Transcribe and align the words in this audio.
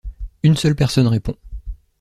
Une 0.41 0.57
seule 0.57 0.73
personne 0.73 1.05
répond. 1.07 1.35